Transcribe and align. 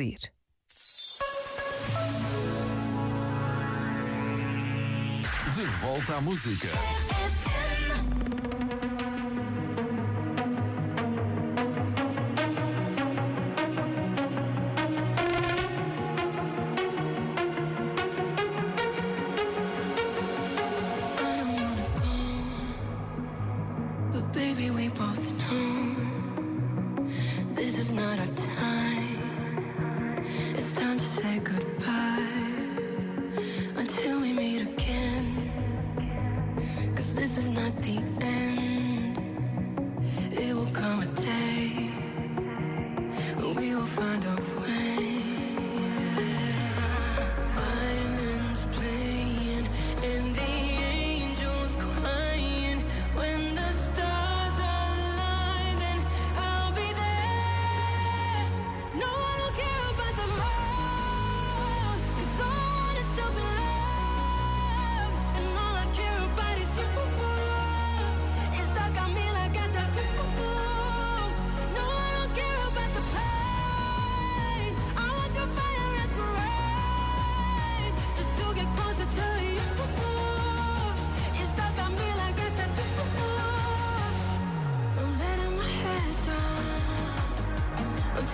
pedir. 0.00 0.32
De 5.54 5.64
volta 5.82 6.16
à 6.16 6.20
música. 6.20 6.68
Baby, 24.32 24.70
we 24.70 24.88
both 24.90 25.24
know 25.38 25.96
this 27.54 27.78
is 27.78 27.92
not 27.92 28.18
our 28.18 28.26
time. 28.36 28.79
say 31.20 31.38
goodbye 31.40 32.26
until 33.76 34.22
we 34.22 34.32
meet 34.32 34.62
again. 34.62 35.52
Cause 36.96 37.14
this 37.14 37.36
is 37.36 37.48
not 37.48 37.76
the 37.82 37.98
end, 38.22 39.18
it 40.32 40.54
will 40.54 40.72
come 40.72 41.02
a 41.02 41.06
day. 41.06 41.49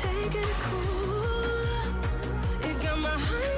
take 0.03 0.35
it 0.35 0.57
cool. 0.61 1.89
You 2.69 2.75
got 2.83 2.99
my 2.99 3.09
heart. 3.09 3.56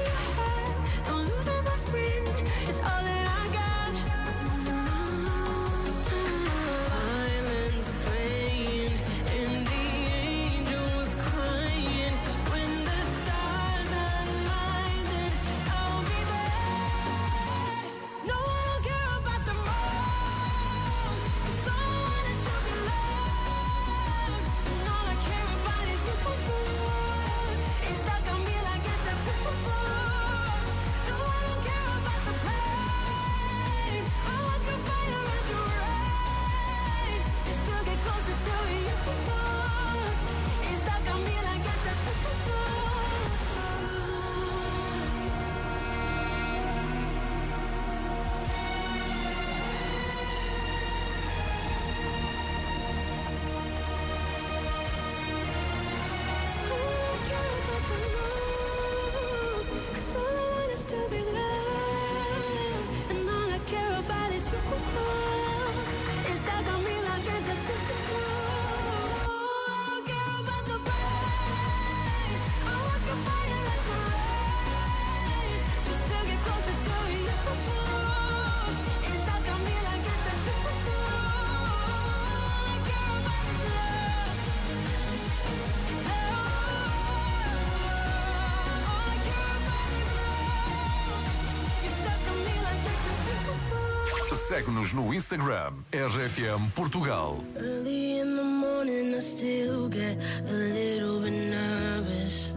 Segue-nos 94.49 94.95
no 94.95 95.13
Instagram, 95.13 95.85
RFM 95.91 96.73
Portugal. 96.73 97.37
Early 97.55 98.17
in 98.17 98.35
the 98.35 98.43
morning, 98.43 99.13
I 99.13 99.19
still 99.19 99.87
get 99.87 100.17
a 100.41 100.51
little 100.51 101.19
bit 101.19 101.37
nervous. 101.53 102.55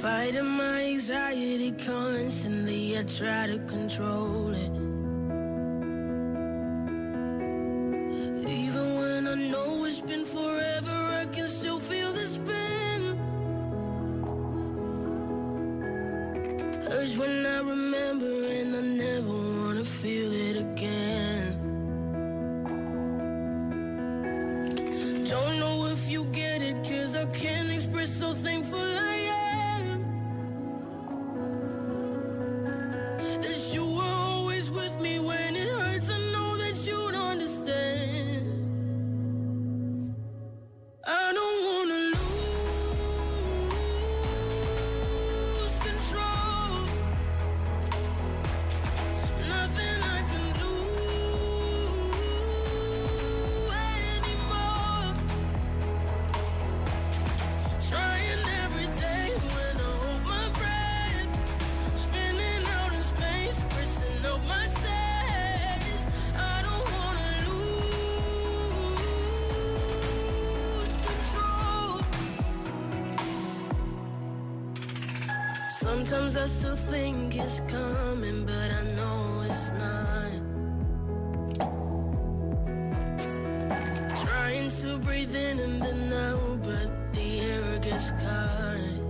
Fighting 0.00 0.46
my 0.56 0.86
anxiety 0.86 1.72
constantly, 1.72 2.96
I 2.96 3.02
try 3.02 3.46
to 3.46 3.58
control 3.68 4.48
it. 4.54 4.72
Even 8.48 8.86
when 8.96 9.28
I 9.28 9.34
know 9.52 9.84
it's 9.84 10.00
been 10.00 10.24
forever, 10.24 10.96
I 11.20 11.26
can 11.30 11.48
still 11.48 11.78
feel 11.78 12.10
the 12.14 12.24
spin. 12.24 13.20
Urge 16.90 17.18
when 17.18 17.44
I 17.44 17.58
remember. 17.60 18.35
I 27.16 27.24
can't 27.26 27.70
express, 27.70 28.10
so 28.10 28.34
thankful 28.34 28.95
Sometimes 75.86 76.36
I 76.36 76.46
still 76.46 76.74
think 76.74 77.36
it's 77.36 77.60
coming, 77.60 78.44
but 78.44 78.70
I 78.80 78.82
know 78.96 79.44
it's 79.46 79.70
not. 79.82 80.42
Trying 84.26 84.68
to 84.68 84.98
breathe 84.98 85.34
in 85.34 85.60
and 85.60 85.80
then 85.80 86.12
out, 86.12 86.62
but 86.64 86.90
the 87.12 87.40
air 87.40 87.78
gets 87.78 88.10
caught. 88.10 89.05